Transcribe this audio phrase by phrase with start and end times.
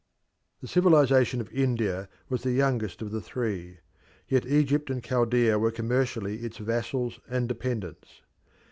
[0.61, 3.77] The civilisation of India was the youngest of the three,
[4.27, 8.23] yet Egypt and Chaldea were commercially its vassals and dependents.